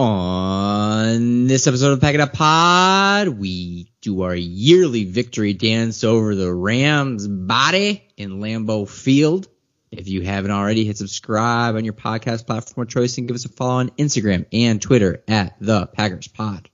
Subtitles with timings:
[0.00, 6.34] On this episode of Pack It Up Pod, we do our yearly victory dance over
[6.34, 9.46] the Rams body in Lambeau Field.
[9.90, 13.44] If you haven't already, hit subscribe on your podcast platform of choice and give us
[13.44, 16.70] a follow on Instagram and Twitter at the Packers Pod.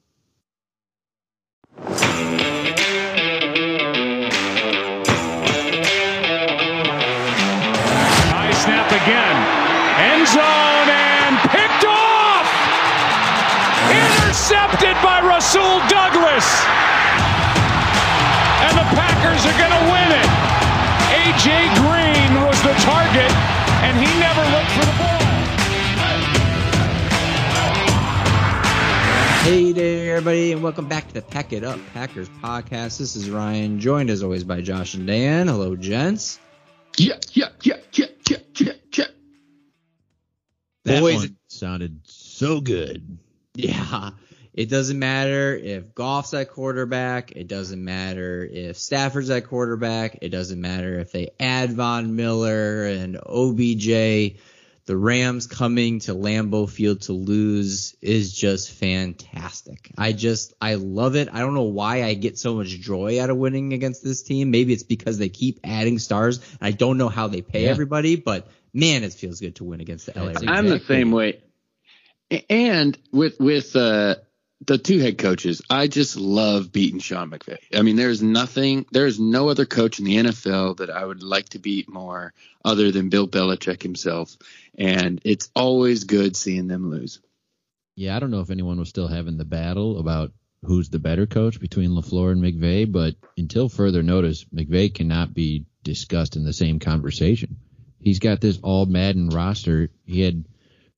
[8.29, 10.13] High snap again.
[10.13, 10.66] End zone
[14.47, 16.47] Intercepted by Rasul Douglas.
[18.63, 20.31] And the Packers are going to win it.
[21.11, 21.75] A.J.
[21.75, 23.33] Green was the target,
[23.83, 25.19] and he never looked for the ball.
[29.43, 32.99] Hey there, everybody, and welcome back to the Pack It Up Packers podcast.
[32.99, 35.49] This is Ryan, joined as always by Josh and Dan.
[35.49, 36.39] Hello, gents.
[36.97, 39.05] Yeah, yeah, yeah, yeah, yeah, yeah, yeah.
[40.85, 43.19] That Boys- one sounded so good.
[43.57, 44.11] Yeah.
[44.57, 47.33] It doesn't matter if Goff's at quarterback.
[47.33, 50.19] It doesn't matter if Stafford's at quarterback.
[50.23, 54.39] It doesn't matter if they add Von Miller and OBJ.
[54.87, 59.91] The Rams coming to Lambeau Field to lose is just fantastic.
[59.99, 61.29] I just, I love it.
[61.33, 64.53] I don't know why I get so much joy out of winning against this team.
[64.53, 66.41] Maybe it's because they keep adding stars.
[66.61, 67.71] I don't know how they pay Yeah.
[67.71, 70.45] everybody, but man, it feels good to win against the LA Rams.
[70.47, 71.43] I'm the same way.
[72.49, 74.17] And with with uh,
[74.65, 77.59] the two head coaches, I just love beating Sean McVay.
[77.75, 81.51] I mean, there's nothing, there's no other coach in the NFL that I would like
[81.51, 82.33] to beat more
[82.65, 84.37] other than Bill Belichick himself.
[84.79, 87.21] And it's always good seeing them lose.
[87.97, 91.27] Yeah, I don't know if anyone was still having the battle about who's the better
[91.27, 96.53] coach between LaFleur and McVay, but until further notice, McVay cannot be discussed in the
[96.53, 97.57] same conversation.
[98.01, 99.91] He's got this all Madden roster.
[100.05, 100.47] He had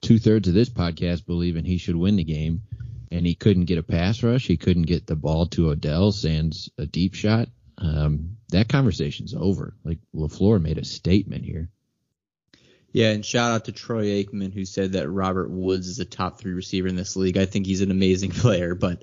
[0.01, 2.63] two thirds of this podcast believing he should win the game,
[3.11, 4.47] and he couldn't get a pass rush.
[4.47, 7.49] He couldn't get the ball to Odell Sands a deep shot.
[7.79, 9.75] Um, that conversation's over.
[9.85, 11.71] Like LaFleur made a statement here.
[12.93, 16.39] Yeah, and shout out to Troy Aikman who said that Robert Woods is a top
[16.39, 17.37] three receiver in this league.
[17.37, 19.03] I think he's an amazing player, but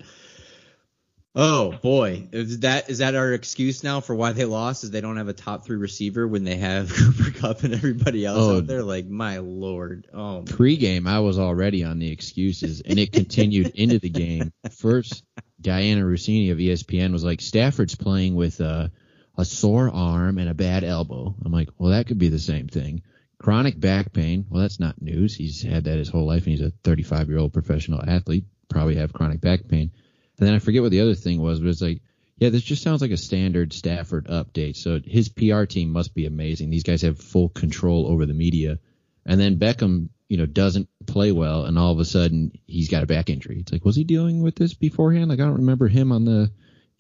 [1.36, 4.84] oh boy, is that is that our excuse now for why they lost?
[4.84, 8.26] Is they don't have a top three receiver when they have Cooper Kupp and everybody
[8.26, 8.58] else Oh.
[8.58, 8.84] out there?
[8.84, 14.00] Like my lord, oh Pre-game, I was already on the excuses, and it continued into
[14.00, 14.52] the game.
[14.72, 15.24] First,
[15.62, 18.92] Dianna Russini of ESPN was like, "Stafford's playing with a,
[19.38, 22.68] a sore arm and a bad elbow." I'm like, "Well, that could be the same
[22.68, 23.02] thing."
[23.38, 24.46] Chronic back pain.
[24.50, 25.36] Well, that's not news.
[25.36, 28.46] He's had that his whole life, and he's a 35 year old professional athlete.
[28.70, 29.92] Probably have chronic back pain.
[30.38, 32.02] And then I forget what the other thing was, but it's like,
[32.38, 34.76] yeah, this just sounds like a standard Stafford update.
[34.76, 36.70] So his PR team must be amazing.
[36.70, 38.80] These guys have full control over the media.
[39.26, 43.04] And then Beckham, you know, doesn't play well, and all of a sudden he's got
[43.04, 43.60] a back injury.
[43.60, 45.30] It's like, was he dealing with this beforehand?
[45.30, 46.52] Like, I don't remember him on the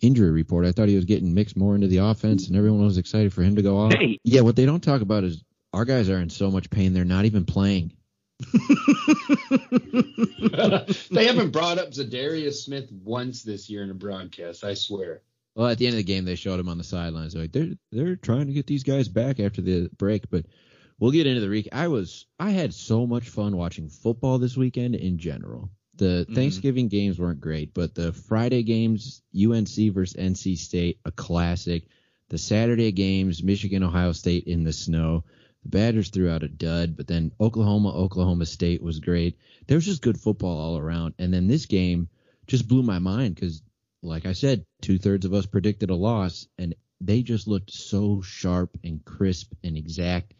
[0.01, 0.65] injury report.
[0.65, 3.43] I thought he was getting mixed more into the offense, and everyone was excited for
[3.43, 3.93] him to go off.
[3.93, 4.19] Hey.
[4.23, 7.03] Yeah, what they don't talk about is our guys are in so much pain they're
[7.03, 7.93] not even playing.
[11.11, 15.21] they haven't brought up Za'Darius Smith once this year in a broadcast, I swear.
[15.55, 17.33] Well, at the end of the game, they showed him on the sidelines.
[17.33, 20.45] They're like they're they're trying to get these guys back after the break, but
[20.99, 21.69] we'll get into the week.
[21.71, 25.69] I was I had so much fun watching football this weekend in general.
[25.95, 26.35] The Mhm.
[26.35, 31.87] Thanksgiving games weren't great, but the Friday games, UNC versus NC State, a classic.
[32.29, 35.23] The Saturday games, Michigan, Ohio State in the snow.
[35.65, 39.37] The Badgers threw out a dud, but then Oklahoma, Oklahoma State was great.
[39.67, 41.15] There was just good football all around.
[41.19, 42.07] And then this game
[42.47, 43.61] just blew my mind because
[44.05, 48.21] like I said, two thirds of us predicted a loss, and they just looked so
[48.21, 50.33] sharp and crisp and exact.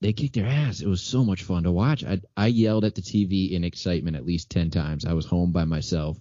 [0.00, 0.80] They kicked their ass.
[0.80, 2.04] It was so much fun to watch.
[2.04, 5.04] I I yelled at the TV in excitement at least ten times.
[5.04, 6.18] I was home by myself,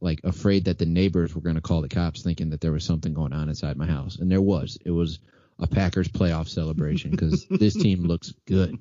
[0.00, 2.84] like afraid that the neighbors were going to call the cops, thinking that there was
[2.84, 4.76] something going on inside my house, and there was.
[4.84, 5.20] It was
[5.58, 8.78] a Packers playoff celebration because this team looks good.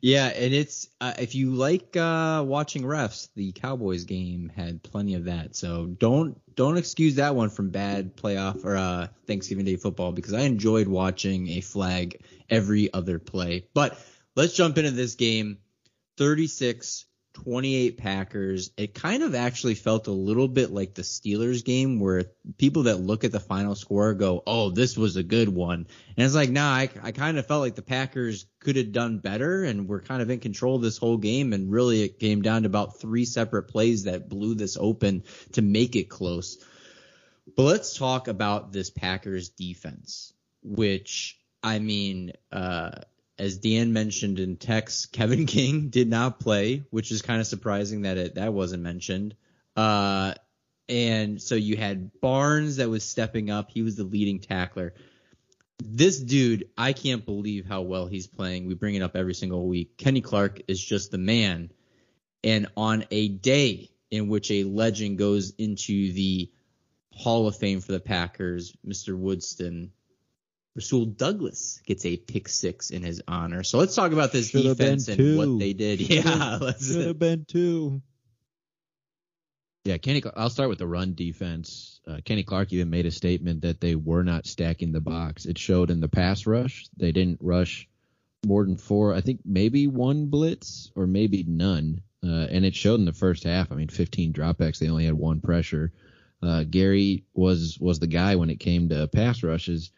[0.00, 5.14] Yeah, and it's uh, if you like uh, watching refs, the Cowboys game had plenty
[5.14, 5.56] of that.
[5.56, 10.32] So don't don't excuse that one from bad playoff or uh, Thanksgiving Day football because
[10.32, 13.66] I enjoyed watching a flag every other play.
[13.74, 13.98] But
[14.36, 15.58] let's jump into this game.
[16.18, 18.70] 36 28 Packers.
[18.76, 22.26] It kind of actually felt a little bit like the Steelers game where
[22.58, 25.86] people that look at the final score go, "Oh, this was a good one."
[26.16, 29.18] And it's like, nah, I, I kind of felt like the Packers could have done
[29.18, 31.52] better and were kind of in control this whole game.
[31.52, 35.62] And really, it came down to about three separate plays that blew this open to
[35.62, 36.58] make it close.
[37.56, 40.32] But let's talk about this Packers defense,
[40.62, 42.92] which I mean, uh,
[43.42, 48.02] as Dan mentioned in text, Kevin King did not play, which is kind of surprising
[48.02, 49.34] that it that wasn't mentioned.
[49.74, 50.34] Uh,
[50.88, 53.72] and so you had Barnes that was stepping up.
[53.72, 54.94] He was the leading tackler.
[55.84, 58.68] This dude, I can't believe how well he's playing.
[58.68, 59.96] We bring it up every single week.
[59.96, 61.72] Kenny Clark is just the man.
[62.44, 66.48] And on a day in which a legend goes into the
[67.10, 69.18] Hall of Fame for the Packers, Mr.
[69.18, 69.90] Woodson,
[70.74, 73.62] Rasul Douglas gets a pick six in his honor.
[73.62, 75.36] So let's talk about this Should've defense and two.
[75.36, 76.00] what they did.
[76.10, 76.86] Yeah, let's.
[76.90, 78.00] Should have been two.
[79.84, 80.22] Yeah, Kenny.
[80.36, 82.00] I'll start with the run defense.
[82.06, 85.44] Uh, Kenny Clark even made a statement that they were not stacking the box.
[85.44, 86.86] It showed in the pass rush.
[86.96, 87.88] They didn't rush
[88.46, 89.12] more than four.
[89.12, 92.00] I think maybe one blitz or maybe none.
[92.24, 93.72] Uh, and it showed in the first half.
[93.72, 94.78] I mean, 15 dropbacks.
[94.78, 95.92] They only had one pressure.
[96.40, 99.90] Uh, Gary was was the guy when it came to pass rushes,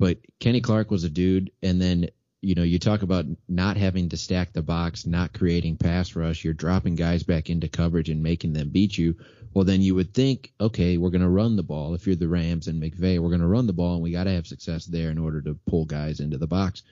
[0.00, 1.52] but Kenny Clark was a dude.
[1.62, 2.08] And then
[2.40, 6.42] you know, you talk about not having to stack the box, not creating pass rush,
[6.42, 9.14] you're dropping guys back into coverage and making them beat you.
[9.52, 11.92] Well, then you would think, okay, we're going to run the ball.
[11.92, 14.24] If you're the Rams and McVay, we're going to run the ball and we got
[14.24, 16.82] to have success there in order to pull guys into the box.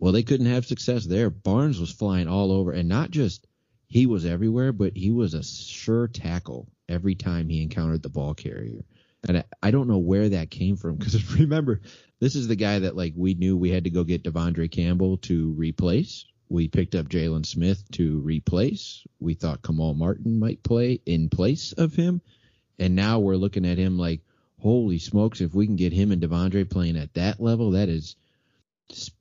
[0.00, 1.30] Well, they couldn't have success there.
[1.30, 3.46] Barnes was flying all over and not just
[3.86, 8.34] he was everywhere, but he was a sure tackle every time he encountered the ball
[8.34, 8.84] carrier.
[9.26, 11.80] And I, don't know where that came from because remember,
[12.20, 15.16] this is the guy that like we knew we had to go get De'Vondre Campbell
[15.18, 16.24] to replace.
[16.48, 19.04] We picked up Jaylon Smith to replace.
[19.18, 22.22] We thought Kamal Martin might play in place of him.
[22.78, 24.20] And now we're looking at him like,
[24.60, 28.16] holy smokes, if we can get him and De'Vondre playing at that level, that is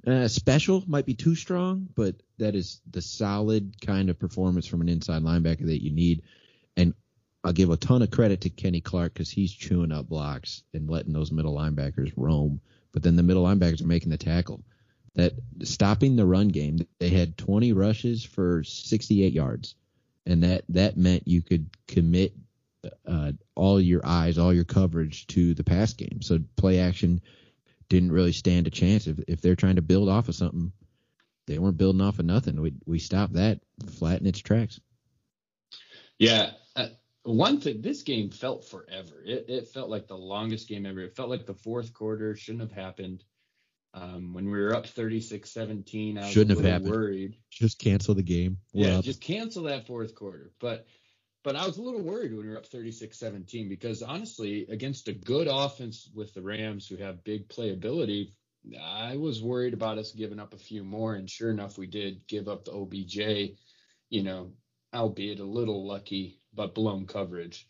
[0.06, 4.82] uh, special, might be too strong, but that is the solid kind of performance from
[4.82, 6.22] an inside linebacker that you need.
[6.78, 6.94] And
[7.48, 10.90] I'll give a ton of credit to Kenny Clark because he's chewing up blocks and
[10.90, 12.60] letting those middle linebackers roam.
[12.92, 14.66] But then the middle linebackers are making the tackle.
[15.16, 15.32] That
[15.64, 19.76] stopping the run game, they had 20 rushes for 68 yards,
[20.26, 22.34] and that that meant you could commit
[23.08, 26.22] uh, all your eyes, all your coverage to the pass game.
[26.22, 27.22] So play action
[27.88, 29.08] didn't really stand a chance.
[29.08, 30.74] If if they're trying to build off of something,
[31.46, 32.60] they weren't building off of nothing.
[32.60, 34.82] We we stopped that flat in its tracks.
[36.20, 36.52] Yeah.
[37.28, 39.22] One thing, this game felt forever.
[39.26, 41.02] It, it felt like the longest game ever.
[41.02, 43.24] It felt like the fourth quarter shouldn't have happened.
[43.94, 46.92] Um, when we were up 36-17, I was Shouldn't a have happened.
[46.92, 47.38] worried.
[47.52, 48.60] Just cancel the game.
[48.74, 49.04] We're yeah, up.
[49.04, 50.52] just cancel that fourth quarter.
[50.60, 50.86] But
[51.44, 55.14] but I was a little worried when we were up 36-17 because honestly, against a
[55.14, 58.34] good offense with the Rams who have big playability,
[58.82, 61.16] I was worried about us giving up a few more.
[61.16, 63.56] And sure enough, we did give up the OBJ,
[64.10, 64.52] you know,
[64.94, 67.69] albeit a little lucky, but blown coverage.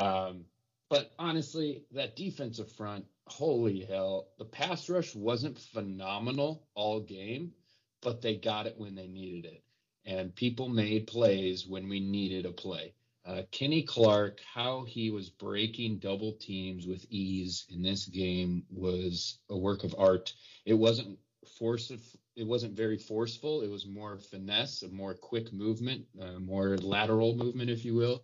[0.00, 0.44] Um,
[0.88, 7.52] but honestly, that defensive front, holy hell, the pass rush wasn't phenomenal all game,
[8.00, 9.62] but they got it when they needed it.
[10.06, 12.94] And people made plays when we needed a play.
[13.26, 19.38] Uh, Kenny Clark, how he was breaking double teams with ease in this game was
[19.50, 20.32] a work of art.
[20.64, 21.18] It wasn't
[21.58, 21.90] force
[22.38, 23.62] it wasn't very forceful.
[23.62, 28.22] It was more finesse, a more quick movement, uh, more lateral movement, if you will.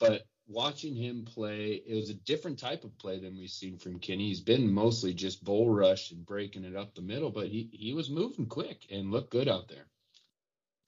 [0.00, 4.00] But watching him play, it was a different type of play than we've seen from
[4.00, 4.28] Kenny.
[4.28, 7.94] He's been mostly just bull rush and breaking it up the middle, but he he
[7.94, 9.86] was moving quick and looked good out there.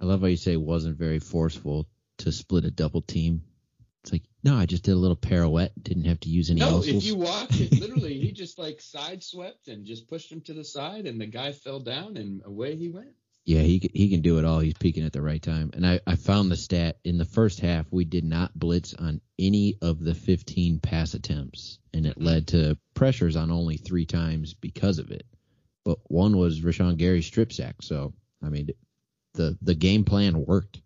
[0.01, 1.87] I love how you say it wasn't very forceful
[2.19, 3.43] to split a double team.
[4.03, 6.79] It's like, no, I just did a little pirouette, didn't have to use any No,
[6.79, 6.89] muscles.
[6.89, 10.55] if you watch it, literally, he just like side swept and just pushed him to
[10.55, 13.11] the side, and the guy fell down, and away he went.
[13.45, 14.61] Yeah, he can- he can do it all.
[14.61, 15.71] He's peaking at the right time.
[15.75, 19.21] And I, I found the stat in the first half we did not blitz on
[19.39, 22.25] any of the 15 pass attempts, and it mm-hmm.
[22.25, 25.27] led to pressures on only three times because of it.
[25.85, 27.77] But one was Rashan Gary's strip sack.
[27.83, 28.69] So I mean,
[29.35, 30.81] the the game plan worked.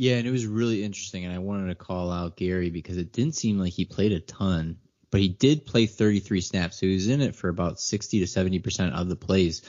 [0.00, 3.12] Yeah, and it was really interesting, and I wanted to call out Gary because it
[3.12, 4.78] didn't seem like he played a ton,
[5.10, 8.26] but he did play 33 snaps, so he was in it for about 60 to
[8.28, 9.62] 70 percent of the plays.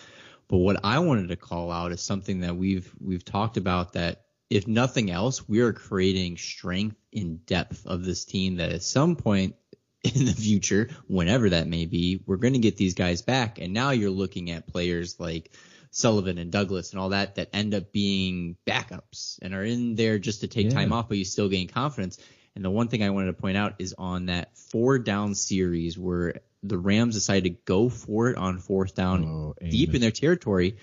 [0.47, 4.25] But what I wanted to call out is something that we've we've talked about that
[4.51, 9.15] if nothing else, we are creating strength in depth of this team that at some
[9.15, 9.55] point
[10.03, 13.57] in the future, whenever that may be, we're going to get these guys back.
[13.57, 15.51] And now you're looking at players like
[15.91, 20.19] Sullivan and Douglas and all that that end up being backups and are in there
[20.19, 20.73] just to take Yeah.
[20.73, 22.17] time off, but you still gain confidence.
[22.55, 25.97] And the one thing I wanted to point out is on that four down series
[25.97, 30.11] where the Rams decided to go for it on fourth down Oh, deep in their
[30.11, 30.77] territory.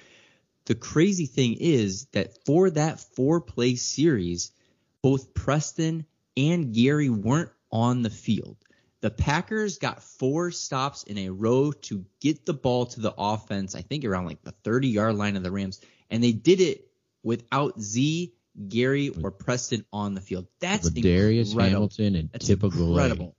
[0.65, 4.51] The crazy thing is that for that four play series,
[5.03, 8.57] both Preston and Gary weren't on the field.
[9.07, 13.77] The Packers got four stops in a row to get the ball to the offense,
[13.77, 16.89] I think around like the 30 yard line of the Rams, and they did it
[17.23, 18.35] without Z,
[18.67, 20.49] Gary, or Preston on the field.
[20.59, 21.73] That's Darius incredible.
[21.73, 23.37] Hamilton and That's typical incredible.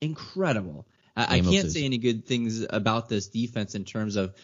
[0.00, 0.86] Incredible.
[1.16, 4.36] I, I can't say any good things about this defense in terms of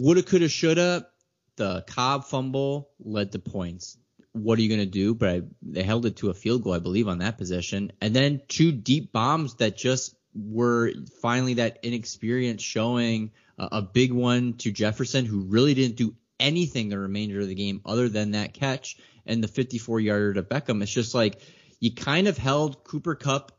[0.00, 1.08] woulda, coulda, shoulda.
[1.56, 3.98] The Cobb fumble led to points.
[4.36, 5.14] What are you going to do?
[5.14, 7.92] But I, they held it to a field goal, I believe, on that possession.
[8.00, 14.12] And then two deep bombs that just were finally that inexperience showing a, a big
[14.12, 18.32] one to Jefferson, who really didn't do anything the remainder of the game other than
[18.32, 20.82] that catch and the 54 yarder to Beckham.
[20.82, 21.40] It's just like
[21.80, 23.52] you kind of held Cooper Kupp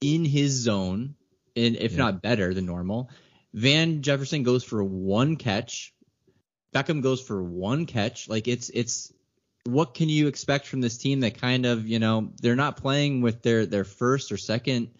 [0.00, 1.14] in his zone,
[1.54, 1.98] and if Yeah.
[1.98, 3.10] not better than normal.
[3.54, 5.94] Van Jefferson goes for one catch.
[6.74, 8.28] Beckham goes for one catch.
[8.28, 9.12] Like it's it's
[9.66, 13.20] what can you expect from this team that kind of, you know, they're not playing
[13.20, 14.90] with their their first or second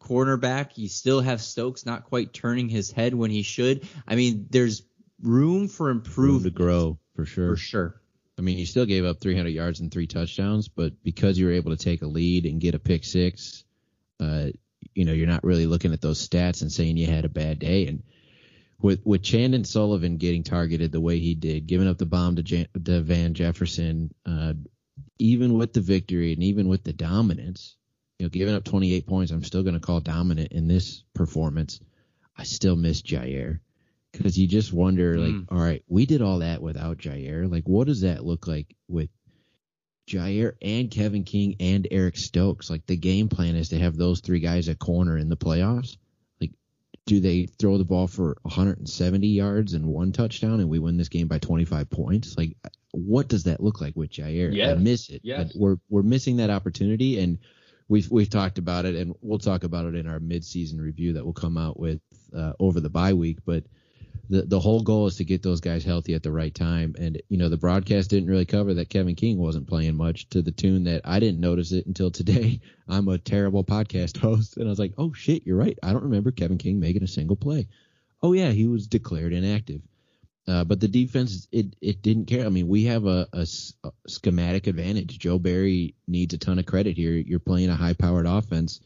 [0.00, 0.70] cornerback.
[0.76, 3.88] You still have Stokes not quite turning his head when he should.
[4.06, 4.82] I mean, there's
[5.20, 7.50] room for Room improvement to grow for sure.
[7.50, 8.00] for sure.
[8.38, 11.52] I mean, you still gave up 300 yards and three touchdowns, but because you were
[11.52, 13.64] able to take a lead and get a pick six,
[14.20, 14.48] uh,
[14.94, 17.58] you know, you're not really looking at those stats and saying you had a bad
[17.58, 17.86] day.
[17.86, 18.02] And
[18.80, 22.42] with with Chandon Sullivan getting targeted the way he did, giving up the bomb to,
[22.42, 24.54] Jan, to Van Jefferson, uh,
[25.18, 27.76] even with the victory and even with the dominance,
[28.18, 31.80] you know, giving up 28 points, I'm still going to call dominant in this performance.
[32.36, 33.60] I still miss Jaire
[34.12, 35.46] because you just wonder, like, Mm.
[35.50, 37.50] all right, we did all that without Jaire.
[37.50, 39.08] Like, what does that look like with
[40.08, 42.70] Jaire and Kevin King and Eric Stokes?
[42.70, 45.96] Like, the game plan is to have those three guys at corner in the playoffs.
[47.06, 51.08] Do they throw the ball for 170 yards and one touchdown and we win this
[51.08, 52.36] game by 25 points?
[52.36, 52.56] Like,
[52.92, 54.52] what does that look like with Jaire?
[54.72, 55.20] I miss it.
[55.22, 55.52] Yes.
[55.54, 57.38] We're we're missing that opportunity, and
[57.88, 61.24] we've we've talked about it, and we'll talk about it in our midseason review that
[61.24, 62.00] will come out with
[62.36, 63.38] uh, over the bye week.
[63.44, 63.64] But
[64.28, 66.94] the the whole goal is to get those guys healthy at the right time.
[66.98, 70.42] And you know, the broadcast didn't really cover that Kevin King wasn't playing much to
[70.42, 72.60] the tune that I didn't notice it until today.
[72.88, 75.78] I'm a terrible podcast host, and I was like, oh shit, you're right.
[75.82, 77.68] I don't remember Kevin King making a single play.
[78.22, 79.82] Oh yeah, he was declared inactive.
[80.48, 82.46] Uh, but the defense, it it didn't care.
[82.46, 83.46] I mean, we have a a
[84.06, 85.18] schematic advantage.
[85.18, 87.12] Joe Barry needs a ton of credit here.
[87.12, 88.80] You're playing a high-powered offense,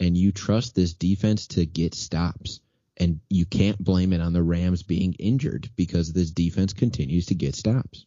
[0.00, 2.60] and you trust this defense to get stops.
[2.98, 7.34] And you can't blame it on the Rams being injured because this defense continues to
[7.34, 8.06] get stops.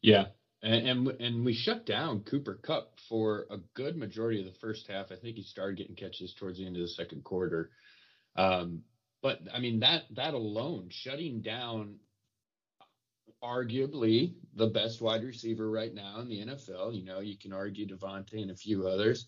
[0.00, 0.26] Yeah,
[0.62, 4.86] and, and and we shut down Cooper Kupp for a good majority of the first
[4.86, 5.10] half.
[5.10, 7.70] I think he started getting catches towards the end of the second quarter.
[8.36, 8.82] Um,
[9.22, 11.96] but I mean that that alone, shutting down
[13.42, 16.96] arguably the best wide receiver right now in the NFL.
[16.96, 19.26] You know, you can argue Davante and a few others,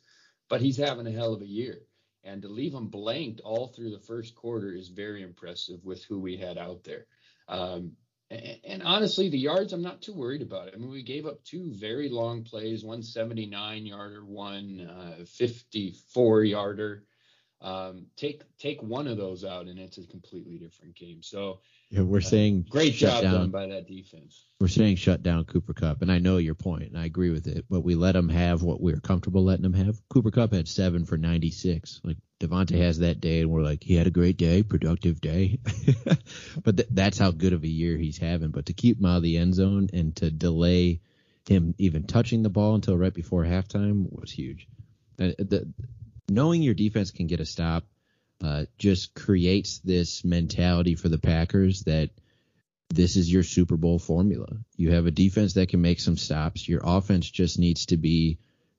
[0.49, 1.81] but he's having a hell of a year.
[2.27, 6.19] And to leave them blanked all through the first quarter is very impressive with who
[6.19, 7.07] we had out there.
[7.49, 7.93] Um,
[8.31, 10.75] and, and honestly, the yards, I'm not too worried about it.
[10.75, 16.45] I mean, we gave up two very long plays, one 79 yarder, one uh, 54
[16.45, 17.05] yarder.
[17.63, 21.23] Um, take take one of those out, and it's a completely different game.
[21.23, 21.61] So
[21.91, 23.35] Yeah, we're saying great job down.
[23.35, 24.45] done by that defense.
[24.61, 27.47] We're saying shut down Cooper Kupp, and I know your point, and I agree with
[27.47, 27.65] it.
[27.69, 30.01] But we let them have what we are comfortable letting them have.
[30.09, 32.01] Cooper Kupp had seven for 96.
[32.05, 35.59] Like Davante has that day, and we're like, he had a great day, productive day.
[36.65, 38.51] but th- that's how good of a year he's having.
[38.51, 41.01] But to keep him out of the end zone and to delay
[41.49, 44.67] him even touching the ball until right before halftime was huge.
[45.19, 45.73] Uh, the,
[46.29, 47.85] knowing your defense can get a stop
[48.43, 52.11] uh, just creates this mentality for the Packers that
[52.91, 54.47] this is your Super Bowl formula.
[54.77, 56.69] You have a defense that can make some stops.
[56.69, 58.39] Your offense just needs to be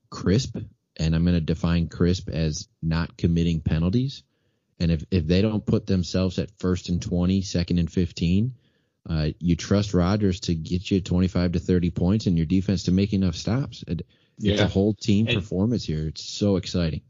[0.10, 0.58] crisp,
[0.96, 4.24] and I'm going to define crisp as not committing penalties.
[4.80, 8.54] And if, if they don't put themselves at first and 20, second and 15,
[9.10, 12.92] uh, you trust Rodgers to get you 25 to 30 points and your defense to
[12.92, 13.84] make enough stops.
[13.88, 14.06] It,
[14.40, 16.08] It's a whole team And- performance here.
[16.08, 17.02] It's so exciting.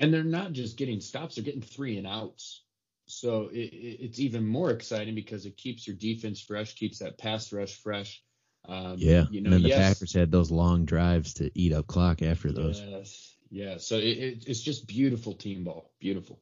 [0.00, 2.64] And they're not just getting stops; they're getting three and outs.
[3.06, 7.18] So it, it, it's even more exciting because it keeps your defense fresh, keeps that
[7.18, 8.22] pass rush fresh.
[8.66, 9.26] Um, Yeah.
[9.28, 12.22] you and know, then the yes, Packers had those long drives to eat up clock
[12.22, 12.84] after those.
[12.90, 13.78] Yes, yeah.
[13.78, 16.40] So it, it, it's just beautiful team ball, beautiful.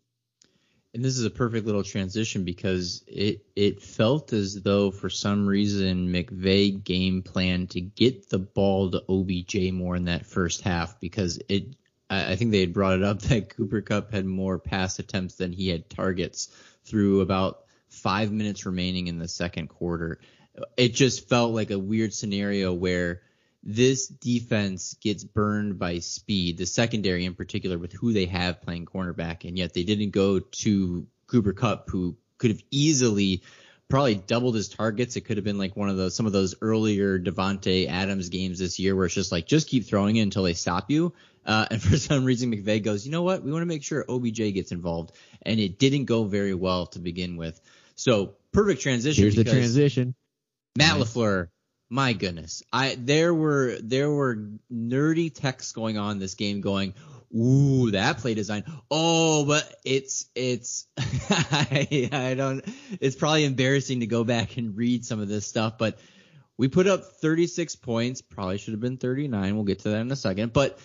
[0.94, 5.46] And this is a perfect little transition because it it felt as though for some
[5.46, 10.98] reason McVay game plan to get the ball to OBJ more in that first half
[11.00, 11.76] because it
[12.10, 15.36] I I think they had brought it up that Cooper Kupp had more pass attempts
[15.36, 16.48] than he had targets
[16.84, 20.18] through about five minutes remaining in the second quarter.
[20.76, 23.22] It just felt like a weird scenario where
[23.62, 28.86] this defense gets burned by speed, the secondary in particular, with who they have playing
[28.86, 33.42] cornerback, and yet they didn't go to Cooper Kupp, who could have easily
[33.88, 35.16] probably doubled his targets.
[35.16, 38.58] It could have been like one of those some of those earlier Davante Adams games
[38.58, 41.12] this year where it's just like just keep throwing it until they stop you.
[41.46, 43.42] Uh, and for some reason, McVay goes, you know what?
[43.42, 46.98] We want to make sure OBJ gets involved, and it didn't go very well to
[46.98, 47.60] begin with.
[47.96, 49.22] So perfect transition.
[49.22, 50.14] Here's the transition.
[50.76, 51.48] Matt LaFleur
[51.90, 56.94] my goodness, I there were there were nerdy texts going on this game going,
[57.36, 58.64] ooh, that play design.
[58.90, 60.86] Oh, but it's it's
[61.30, 62.64] I, I don't.
[63.00, 65.98] It's probably embarrassing to go back and read some of this stuff, but
[66.56, 68.22] we put up 36 points.
[68.22, 69.54] Probably should have been 39.
[69.54, 70.78] We'll get to that in a second, but.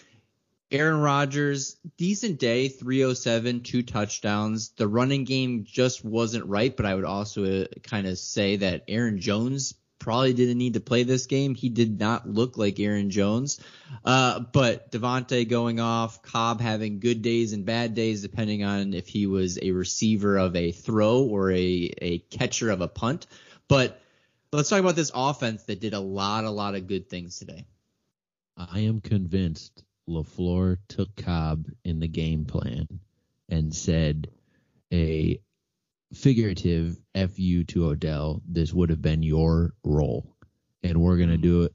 [0.71, 4.69] Aaron Rodgers, decent day, 307, two touchdowns.
[4.77, 8.83] The running game just wasn't right, but I would also uh, kind of say that
[8.87, 11.53] Aaron Jones probably didn't need to play this game.
[11.53, 13.59] He did not look like Aaron Jones.
[14.03, 19.07] Uh, but Davante going off, Cobb having good days and bad days, depending on if
[19.07, 23.27] he was a receiver of a throw or a, a catcher of a punt.
[23.67, 24.01] But
[24.51, 27.65] let's talk about this offense that did a lot, a lot of good things today.
[28.57, 32.87] I am convinced LaFleur took Cobb in the game plan
[33.47, 34.29] and said
[34.91, 35.39] a
[36.13, 38.41] figurative fu to Odell.
[38.47, 40.35] This would have been your role,
[40.83, 41.73] and we're gonna do it.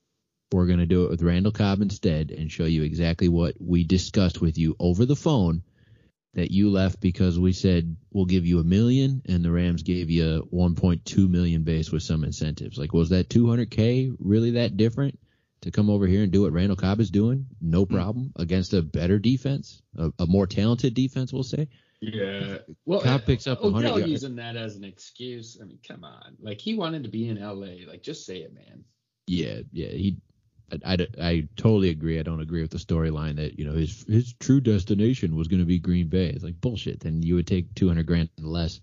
[0.52, 4.40] We're gonna do it with Randall Cobb instead, and show you exactly what we discussed
[4.40, 5.62] with you over the phone.
[6.34, 10.10] That you left because we said we'll give you a million, and the Rams gave
[10.10, 12.76] you 1.2 million base with some incentives.
[12.76, 15.16] Like, was that 200k really that different?
[15.64, 17.94] to come over here and do what Randall Cobb is doing, no hmm.
[17.94, 21.68] problem against a better defense, a, a more talented defense, we'll say.
[22.12, 22.58] Yeah.
[22.86, 25.58] Well, Cobb picks up Odell using that as an excuse.
[25.60, 26.36] I mean, come on.
[26.40, 27.88] Like he wanted to be in LA.
[27.88, 28.84] Like just say it, man.
[29.26, 29.88] Yeah, yeah.
[29.88, 30.18] He,
[30.70, 32.18] I, I, I totally agree.
[32.18, 35.60] I don't agree with the storyline that you know his his true destination was going
[35.60, 36.26] to be Green Bay.
[36.26, 37.00] It's like bullshit.
[37.00, 38.80] Then you would take 200 grand less.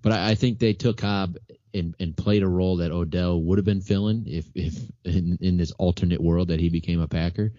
[0.00, 1.36] But I, I think they took Cobb
[1.74, 5.56] and, and played a role that Odell would have been filling if if in, in
[5.56, 7.52] this alternate world that he became a Packer.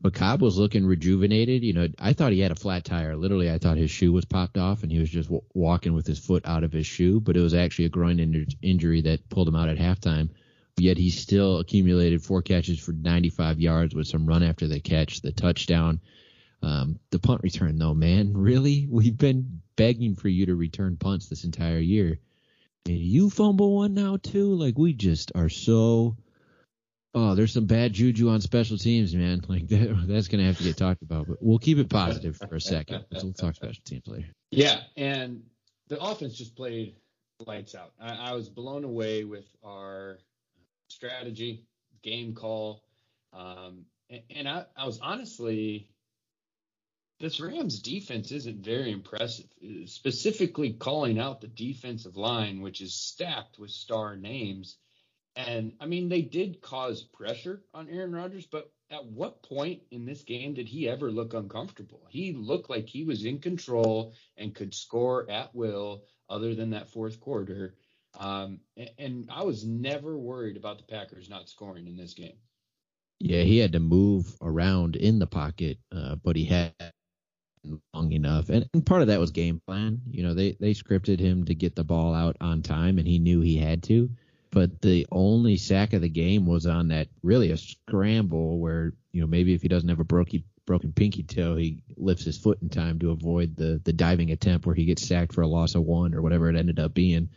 [0.00, 1.64] But Cobb was looking rejuvenated.
[1.64, 3.16] You know, I thought he had a flat tire.
[3.16, 6.06] Literally, I thought his shoe was popped off and he was just w- walking with
[6.06, 7.18] his foot out of his shoe.
[7.18, 10.30] But it was actually a groin in- injury that pulled him out at halftime.
[10.78, 15.22] Yet he still accumulated four catches for 95 yards with some run after the catch,
[15.22, 16.00] the touchdown.
[16.62, 18.86] Um, the punt return, though, man, really?
[18.90, 22.18] We've been begging for you to return punts this entire year.
[22.84, 24.54] And you fumble one now, too?
[24.54, 26.16] Like, we just are so
[27.16, 29.42] oh, there's some bad juju on special teams, man.
[29.48, 31.26] Like that, that's gonna have to get talked about.
[31.26, 33.04] But we'll keep it positive for a second.
[33.10, 34.28] We'll talk special teams later.
[34.50, 35.42] Yeah, and
[35.88, 36.96] the offense just played
[37.46, 37.92] lights out.
[38.00, 40.18] I, I was blown away with our
[40.88, 41.64] strategy,
[42.02, 42.82] game call,
[43.32, 45.88] um, and, and I, I was honestly.
[47.18, 49.46] This Rams defense isn't very impressive,
[49.86, 54.76] specifically calling out the defensive line, which is stacked with star names
[55.36, 60.06] and I mean, they did cause pressure on Aaron Rodgers, but at what point in
[60.06, 62.06] this game did he ever look uncomfortable?
[62.08, 66.88] He looked like he was in control and could score at will, other than that
[66.88, 67.74] fourth quarter.
[68.18, 72.38] Um, and, and I was never worried about the Packers not scoring in this game.
[73.18, 76.72] Yeah, he had to move around in the pocket, uh, but he had
[77.94, 80.00] long enough, and, and part of that was game plan.
[80.08, 83.18] You know, they they scripted him to get the ball out on time, and he
[83.18, 84.10] knew he had to
[84.50, 89.20] but the only sack of the game was on that really a scramble where you
[89.20, 92.60] know maybe if he doesn't have a broken broken pinky toe, he lifts his foot
[92.60, 95.74] in time to avoid the the diving attempt where he gets sacked for a loss
[95.74, 97.30] of one or whatever it ended up being.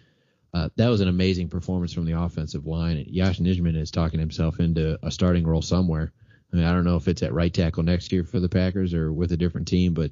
[0.51, 3.05] Uh, that was an amazing performance from the offensive line.
[3.07, 6.11] Yosh Nijman is talking himself into a starting role somewhere.
[6.51, 8.95] I mean, I don't know if it's at right tackle next year for the Packers
[8.95, 10.11] or with a different team, but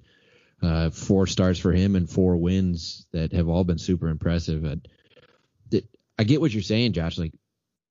[0.62, 4.64] uh, four starts for him and four wins that have all been super impressive.
[6.18, 7.18] I get what you're saying, Josh.
[7.18, 7.34] Like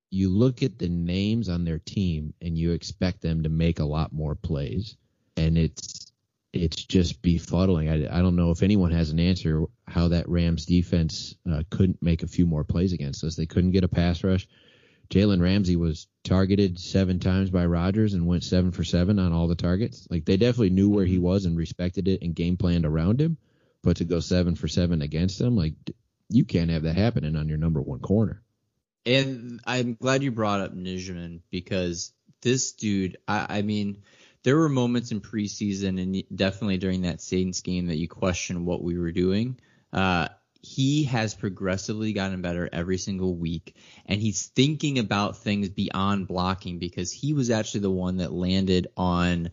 [0.09, 3.85] you look at the names on their team and you expect them to make a
[3.85, 4.97] lot more plays,
[5.35, 6.11] and it's
[6.53, 7.89] it's just befuddling.
[7.89, 12.01] I, I don't know if anyone has an answer how that Rams defense uh, couldn't
[12.01, 13.35] make a few more plays against us.
[13.35, 14.47] They couldn't get a pass rush.
[15.09, 19.47] Jalen Ramsey was targeted seven times by Rodgers and went seven for seven on all
[19.47, 20.07] the targets.
[20.09, 23.37] Like they definitely knew where he was and respected it and game planned around him.
[23.83, 25.73] But to go seven for seven against him, like
[26.29, 28.41] you can't have that happening on your number one corner.
[29.05, 32.11] And I'm glad you brought up Nijman because
[32.41, 34.03] this dude, I, I mean,
[34.43, 38.83] there were moments in preseason and definitely during that Saints game that you question what
[38.83, 39.59] we were doing.
[39.93, 40.27] Uh,
[40.61, 46.79] he has progressively gotten better every single week and he's thinking about things beyond blocking
[46.79, 49.49] because he was actually the one that landed on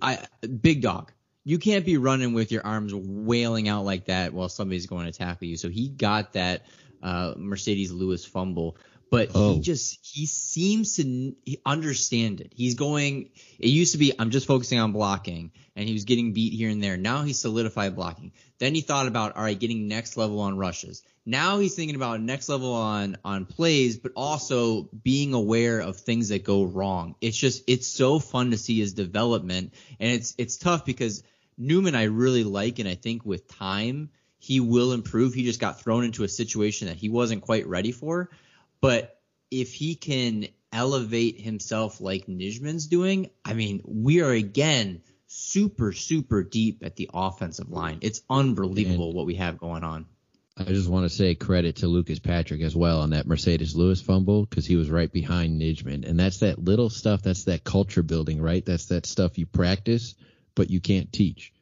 [0.00, 0.18] I
[0.60, 1.12] big dog.
[1.44, 5.12] You can't be running with your arms wailing out like that while somebody's going to
[5.12, 5.56] tackle you.
[5.56, 6.66] So he got that
[7.02, 8.76] uh, Marcedes Lewis fumble
[9.12, 9.52] but oh.
[9.52, 11.34] he just he seems to
[11.66, 12.54] understand it.
[12.56, 13.28] He's going.
[13.58, 16.70] It used to be I'm just focusing on blocking, and he was getting beat here
[16.70, 16.96] and there.
[16.96, 18.32] Now he's solidified blocking.
[18.58, 21.02] Then he thought about all right, getting next level on rushes.
[21.26, 26.30] Now he's thinking about next level on on plays, but also being aware of things
[26.30, 27.14] that go wrong.
[27.20, 31.22] It's just it's so fun to see his development, and it's it's tough because
[31.58, 35.34] Newman I really like, and I think with time he will improve.
[35.34, 38.30] He just got thrown into a situation that he wasn't quite ready for.
[38.80, 45.92] But if he can elevate himself like Nijman's doing, I mean, we are again super,
[45.92, 47.98] super deep at the offensive line.
[48.00, 50.06] It's unbelievable and what we have going on.
[50.56, 54.02] I just want to say credit to Lucas Patrick as well on that Marcedes Lewis
[54.02, 56.06] fumble because he was right behind Nijman.
[56.06, 58.64] And that's that little stuff, that's that culture building, right?
[58.64, 60.14] That's that stuff you practice,
[60.54, 61.52] but you can't teach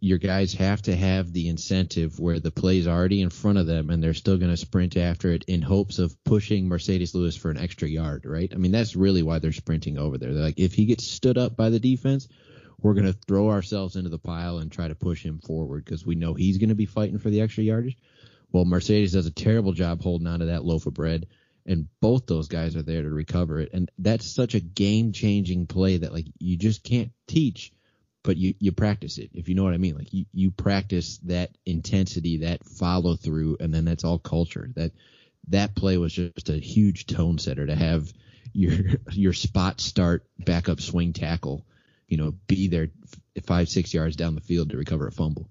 [0.00, 3.90] your guys have to have the incentive where the play's already in front of them
[3.90, 7.50] and they're still going to sprint after it in hopes of pushing Marcedes Lewis for
[7.50, 8.50] an extra yard, right?
[8.52, 10.34] I mean, that's really why they're sprinting over there.
[10.34, 12.26] They're like, if he gets stood up by the defense,
[12.80, 16.04] we're going to throw ourselves into the pile and try to push him forward because
[16.04, 17.96] we know he's going to be fighting for the extra yardage.
[18.50, 21.26] Well, Marcedes does a terrible job holding on to that loaf of bread,
[21.66, 23.70] and both those guys are there to recover it.
[23.72, 27.72] And that's such a game changing play that, like, you just can't teach
[28.22, 29.96] but you you practice it if you know what I mean.
[29.96, 34.70] Like you you practice that intensity, that follow through, and then that's all culture.
[34.74, 34.92] That
[35.48, 38.12] that play was just a huge tone setter to have
[38.52, 38.78] your
[39.12, 41.64] your spot start backup swing tackle,
[42.08, 42.88] you know, be there
[43.44, 45.48] five six yards down the field to recover a fumble.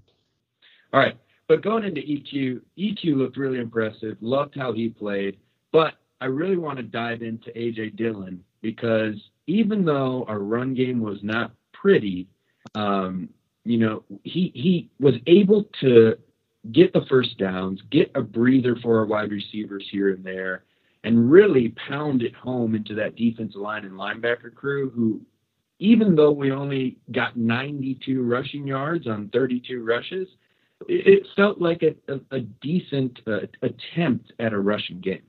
[0.93, 4.17] All right, but going into EQ, EQ looked really impressive.
[4.21, 5.37] Loved how he played,
[5.71, 9.15] but I really want to dive into AJ Dillon because
[9.47, 12.27] even though our run game was not pretty,
[12.77, 13.29] um,
[13.65, 16.15] you know, he he was able to
[16.71, 20.63] get the first downs, get a breather for our wide receivers here and there,
[21.03, 25.19] and really pound it home into that defensive line and linebacker crew who
[25.79, 30.27] even though we only got 92 rushing yards on 32 rushes,
[30.87, 35.21] it, felt like a, a, a decent uh, attempt at a rushing game.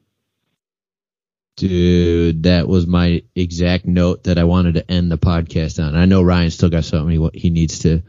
[1.59, 5.97] Dude, that was my exact note that I wanted to end the podcast on.
[5.97, 8.05] I know Ryan still got something he needs to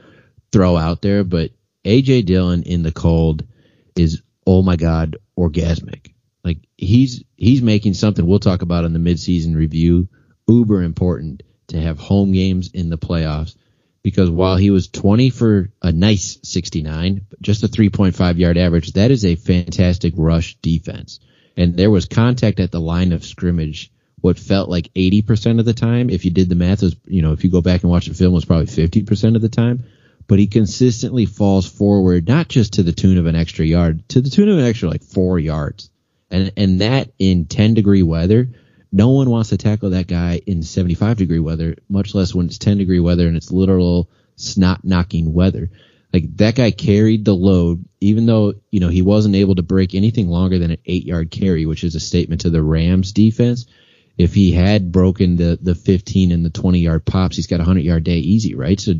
[0.51, 1.49] throw out there, but
[1.83, 3.43] AJ Dillon in the cold
[3.95, 6.13] is oh my god, orgasmic.
[6.43, 10.07] Like he's he's making something we'll talk about in the midseason review
[10.47, 13.55] uber important to have home games in the playoffs
[14.03, 19.09] because while he was 20 for a nice 69, just a 3.5 yard average, that
[19.09, 21.19] is a fantastic rush defense
[21.59, 23.91] and there was contact at the line of scrimmage
[24.21, 26.09] what felt like 80% of the time.
[26.09, 28.13] If you did the math, was, you know, if you go back and watch the
[28.13, 29.83] film, it was probably 50% of the time.
[30.27, 34.21] But he consistently falls forward, not just to the tune of an extra yard, to
[34.21, 35.89] the tune of an extra like four yards.
[36.31, 38.47] And, and that in 10 degree weather,
[38.91, 42.57] no one wants to tackle that guy in 75 degree weather, much less when it's
[42.57, 45.69] 10 degree weather and it's literal snot knocking weather.
[46.11, 49.93] Like that guy carried the load, even though, you know, he wasn't able to break
[49.93, 53.67] anything longer than an eight yard carry, which is a statement to the Rams defense.
[54.17, 57.63] If he had broken the, the 15 and the 20 yard pops, he's got a
[57.63, 58.79] 100 yard day easy, right?
[58.79, 58.95] So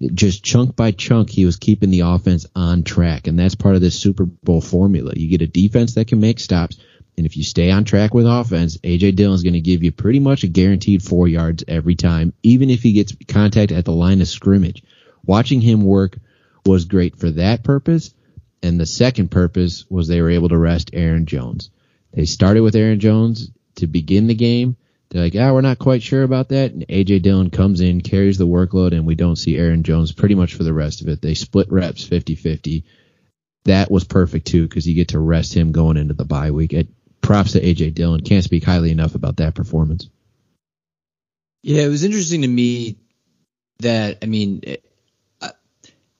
[0.00, 3.26] just chunk by chunk, he was keeping the offense on track.
[3.26, 5.12] And that's part of this Super Bowl formula.
[5.16, 6.78] You get a defense that can make stops.
[7.16, 10.18] And if you stay on track with offense, AJ Dillon's going to give you pretty
[10.18, 14.20] much a guaranteed four yards every time, even if he gets contact at the line
[14.20, 14.82] of scrimmage.
[15.24, 16.18] Watching him work
[16.66, 18.14] was great for that purpose.
[18.62, 21.70] And the second purpose was they were able to rest Aaron Jones.
[22.12, 24.76] They started with Aaron Jones to begin the game.
[25.10, 26.72] They're like, ah, we're not quite sure about that.
[26.72, 30.34] And AJ Dillon comes in, carries the workload, and we don't see Aaron Jones pretty
[30.34, 31.20] much for the rest of it.
[31.20, 32.84] They split reps 50 50.
[33.66, 36.72] That was perfect too, because you get to rest him going into the bye week.
[36.72, 36.88] It,
[37.24, 38.20] props to AJ Dillon.
[38.20, 40.08] Can't speak highly enough about that performance.
[41.62, 42.98] Yeah, it was interesting to me
[43.78, 44.62] that, I mean,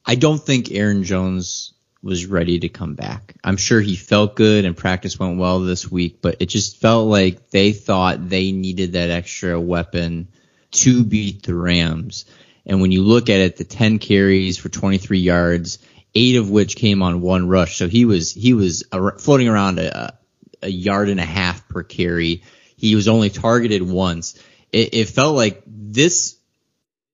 [0.05, 3.35] I don't think Aaron Jones was ready to come back.
[3.43, 7.09] I'm sure he felt good and practice went well this week, but it just felt
[7.09, 10.29] like they thought they needed that extra weapon
[10.73, 12.27] to beat the Rams.
[12.67, 15.79] And when you look at it, the 10 carries for 23 yards,
[16.14, 17.77] eight of which came on one rush.
[17.77, 18.85] So he was, he was
[19.19, 20.19] floating around a,
[20.62, 22.43] a yard and a half per carry.
[22.77, 24.38] He was only targeted once.
[24.73, 26.37] It, it felt like this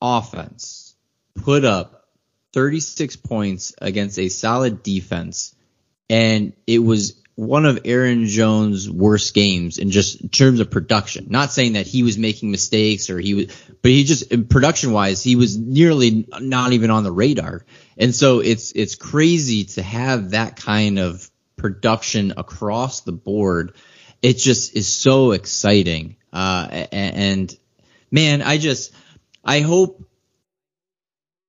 [0.02, 0.96] offense
[1.36, 1.99] put up
[2.52, 5.54] 36 points against a solid defense
[6.10, 11.28] and it was one of Aaron Jones' worst games in just in terms of production.
[11.30, 13.46] Not saying that he was making mistakes or he was,
[13.80, 17.64] but he just production wise, he was nearly not even on the radar.
[17.96, 23.72] And so it's it's crazy to have that kind of production across the board.
[24.20, 26.16] It just is so exciting.
[26.32, 27.56] Uh, and
[28.10, 28.92] man, I just
[29.42, 30.04] I hope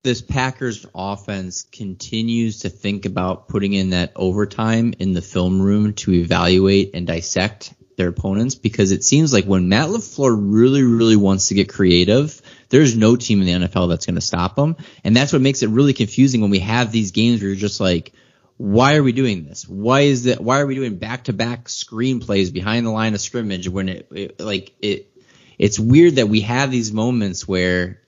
[0.04, 5.94] this Packers offense continues to think about putting in that overtime in the film room
[5.94, 11.16] to evaluate and dissect their opponents because it seems like when Matt LaFleur really, really
[11.16, 14.76] wants to get creative, there's no team in the NFL that's going to stop him.
[15.04, 17.80] And that's what makes it really confusing when we have these games where you're just
[17.80, 18.14] like,
[18.58, 19.68] why are we doing this?
[19.68, 20.40] Why is that?
[20.40, 24.08] Why are we doing back to back screenplays behind the line of scrimmage when it,
[24.12, 25.12] it like it,
[25.58, 28.02] it's weird that we have these moments where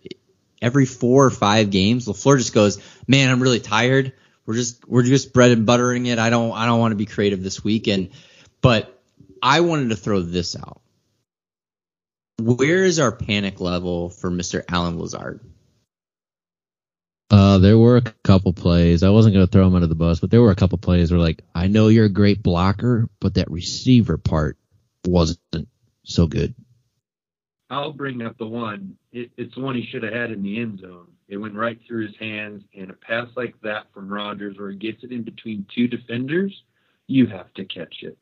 [0.64, 4.14] every four or five games, LaFleur just goes, "Man, I'm really tired.
[4.46, 6.18] We're just we're just bread and buttering it.
[6.18, 8.10] I don't I don't want to be creative this week." And
[8.62, 9.00] but
[9.42, 10.82] I wanted to throw this out.
[12.40, 14.64] Where is our panic level for Mr.
[14.68, 15.42] Allen Lazard?
[17.30, 19.02] Uh, there were a couple plays.
[19.04, 21.12] I wasn't going to throw him under the bus, but there were a couple plays
[21.12, 24.58] where, like, I know you're a great blocker, but that receiver part
[25.06, 25.40] wasn't
[26.04, 26.54] so good.
[27.70, 28.98] I'll bring up the one.
[29.12, 31.08] It, it's the one he should have had in the end zone.
[31.28, 34.78] It went right through his hands, and a pass like that from Rodgers, where he
[34.78, 36.64] gets it in between two defenders,
[37.08, 38.18] you have to catch it.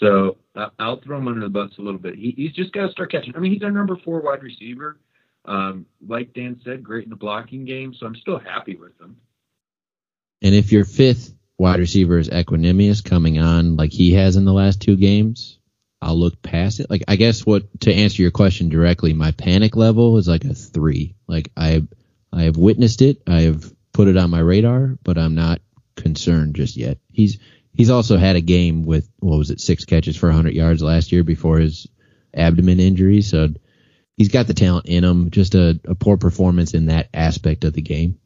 [0.00, 2.16] So uh, I'll throw him under the bus a little bit.
[2.16, 3.36] He, he's just got to start catching.
[3.36, 4.98] I mean, he's our number four wide receiver.
[5.44, 7.94] Um, like Dan said, great in the blocking game.
[7.94, 9.16] So I'm still happy with him.
[10.42, 14.52] And if your fifth wide receiver is Equanimeous coming on like he has in the
[14.52, 15.58] last two games,
[16.04, 16.90] I'll look past it.
[16.90, 20.54] Like I guess what to answer your question directly, my panic level is like a
[20.54, 21.14] three.
[21.26, 21.86] Like I
[22.30, 25.62] I have witnessed it, I have put it on my radar, but I'm not
[25.96, 26.98] concerned just yet.
[27.10, 27.38] He's
[27.72, 31.10] he's also had a game with what was it, six catches for 100 yards last
[31.10, 31.86] year before his
[32.34, 33.48] abdomen injury, so
[34.16, 35.30] he's got the talent in him.
[35.30, 38.18] Just a, a poor performance in that aspect of the game.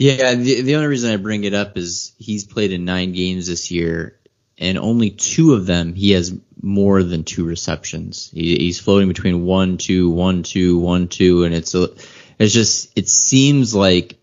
[0.00, 3.46] Yeah, the, the only reason I bring it up is he's played in nine games
[3.46, 4.18] this year,
[4.56, 8.30] and only two of them he has more than two receptions.
[8.32, 11.90] He, he's floating between one, two, one, two, one, two, and it's a,
[12.38, 14.16] it's just it seems like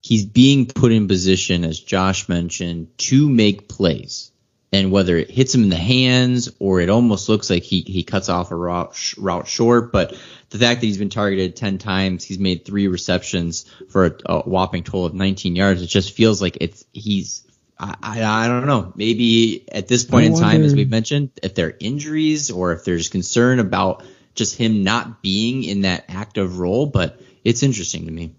[0.00, 4.31] he's being put in position, as Josh mentioned, to make plays.
[4.72, 8.04] And whether it hits him in the hands or it almost looks like he, he
[8.04, 10.16] cuts off a route, route short, but
[10.48, 14.40] the fact that he's been targeted 10 times, he's made three receptions for a, a
[14.40, 15.82] whopping total of 19 yards.
[15.82, 17.44] It just feels like it's, he's,
[17.78, 18.92] I, I, I don't know.
[18.96, 22.84] Maybe at this point in time, as we've mentioned, if there are injuries or if
[22.84, 24.04] there's concern about
[24.34, 28.34] just him not being in that active role, but it's interesting to me.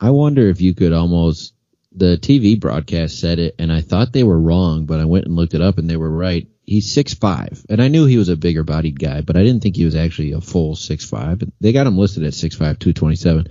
[0.00, 1.54] I wonder if you could almost
[1.98, 5.36] the TV broadcast said it, and I thought they were wrong, but I went and
[5.36, 6.46] looked it up, and they were right.
[6.64, 9.62] He's six five, and I knew he was a bigger bodied guy, but I didn't
[9.62, 11.42] think he was actually a full six five.
[11.60, 13.48] They got him listed at six five, two twenty seven.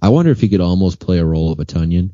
[0.00, 2.10] I wonder if he could almost play a role of a Tonyan,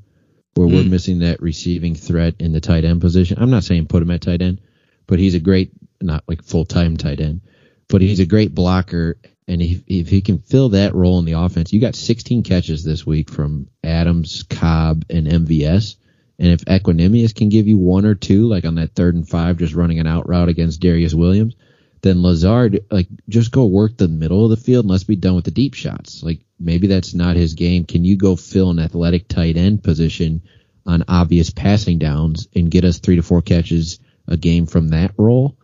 [0.54, 0.72] where mm.
[0.72, 0.90] we're hmm.
[0.90, 3.38] missing that receiving threat in the tight end position.
[3.40, 4.60] I'm not saying put him at tight end,
[5.06, 7.42] but he's a great, not like full time tight end,
[7.88, 11.32] but he's a great blocker and if, if he can fill that role in the
[11.32, 15.96] offense, you got 16 catches this week from Adams, Cobb, and MVS.
[16.38, 19.56] And if Equanimeous can give you one or two, like on that third and five,
[19.56, 21.56] just running an out route against Darious Williams,
[22.02, 25.34] then Lazard, like, just go work the middle of the field and let's be done
[25.34, 26.22] with the deep shots.
[26.22, 27.86] Like, maybe that's not his game.
[27.86, 30.42] Can you go fill an athletic tight end position
[30.86, 35.12] on obvious passing downs and get us three to four catches a game from that
[35.16, 35.56] role?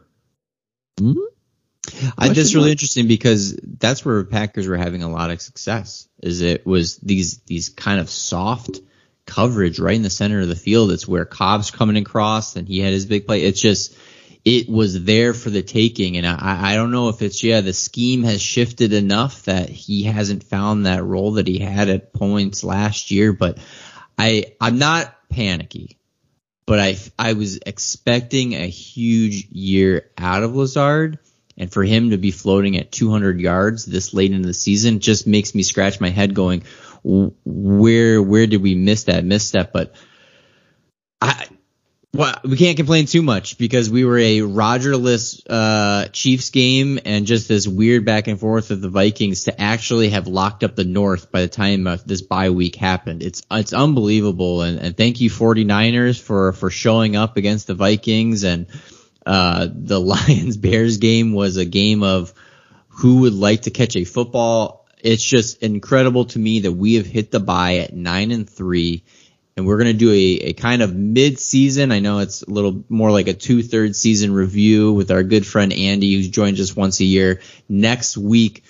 [0.98, 1.33] Mm-hmm.
[2.16, 6.08] I, that's really interesting because that's where Packers were having a lot of success.
[6.22, 8.80] Is it was these these kind of soft
[9.26, 10.92] coverage right in the center of the field.
[10.92, 13.42] It's where Cobb's coming across and he had his big play.
[13.42, 13.96] It's just
[14.44, 17.72] it was there for the taking, and I I don't know if it's yeah the
[17.72, 22.64] scheme has shifted enough that he hasn't found that role that he had at points
[22.64, 23.32] last year.
[23.32, 23.58] But
[24.18, 25.98] I I'm not panicky
[26.66, 31.18] but I, I was expecting a huge year out of Lazard
[31.56, 35.26] and for him to be floating at 200 yards this late into the season just
[35.26, 36.64] makes me scratch my head going,
[37.04, 39.72] where where did we miss that misstep?
[39.72, 39.94] But
[41.20, 41.46] I
[42.14, 47.26] well, we can't complain too much because we were a Rogerless uh, Chiefs game and
[47.26, 50.84] just this weird back and forth of the Vikings to actually have locked up the
[50.84, 53.24] North by the time this bye week happened.
[53.24, 58.44] It's it's unbelievable and, and thank you 49ers for for showing up against the Vikings
[58.44, 58.68] and
[59.26, 62.32] uh, the Lions Bears game was a game of
[62.88, 64.86] who would like to catch a football.
[65.00, 69.04] It's just incredible to me that we have hit the bye at nine and three,
[69.56, 71.92] and we're going to do a, a kind of mid-season.
[71.92, 75.72] I know it's a little more like a two-thirds season review with our good friend
[75.72, 78.64] Andy, who joins us once a year next week.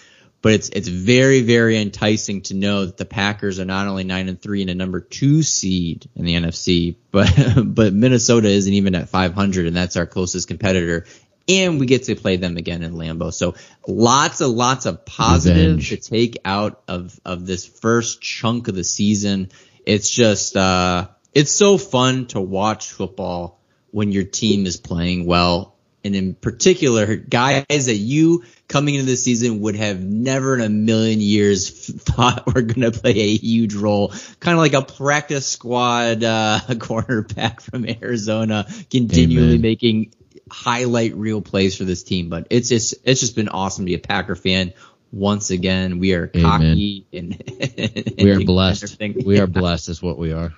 [0.44, 4.28] But it's it's very very enticing to know that the Packers are not only nine
[4.28, 7.32] and three and a number two seed in the NFC, but
[7.64, 11.06] but Minnesota isn't even at 500, and that's our closest competitor.
[11.48, 13.32] And we get to play them again in Lambeau.
[13.32, 13.54] So
[13.88, 15.90] lots of lots of positives Revenge.
[15.90, 19.50] to take out of of this first chunk of the season
[19.86, 25.73] it's just uh, it's so fun to watch football when your team is playing well,
[26.04, 30.68] and in particular, guys that you coming into the season would have never in a
[30.68, 31.70] million years
[32.02, 36.60] thought were going to play a huge role, kind of like a practice squad uh,
[36.68, 39.62] cornerback from Arizona, continually Amen.
[39.62, 40.14] making
[40.50, 42.28] highlight reel plays for this team.
[42.28, 44.74] But it's just it's just been awesome to be a Packer fan.
[45.10, 46.42] Once again, we are Amen.
[46.42, 47.42] cocky and
[48.18, 49.00] We are blessed.
[49.24, 50.52] We are blessed, is what we are.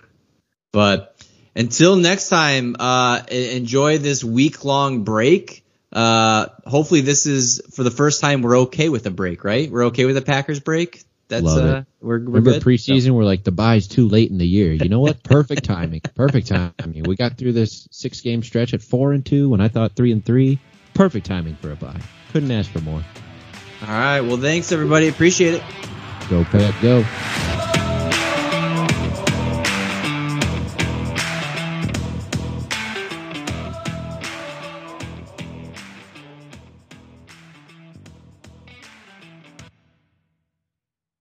[0.73, 1.16] But
[1.57, 5.65] until next time, uh, enjoy this week long break.
[5.93, 9.71] Uh, hopefully this is for the first time we're okay with a break, right?
[9.71, 11.03] We're okay with a Packers break.
[11.29, 11.87] That's Love uh, it.
[12.01, 12.63] we're, we're Remember good?
[12.63, 14.73] preseason, we're like the bye's too late in the year.
[14.73, 15.23] You know what?
[15.25, 16.03] Perfect timing.
[16.15, 17.03] Perfect timing.
[17.05, 20.13] We got through this six game stretch at four and two when I thought three
[20.13, 20.61] and three.
[20.95, 22.01] Perfect timing for a bye.
[22.33, 23.03] Couldn't ask for more.
[23.83, 24.21] All right.
[24.21, 25.09] Well, thanks everybody.
[25.09, 25.63] Appreciate it.
[26.29, 27.05] Go Pack, go.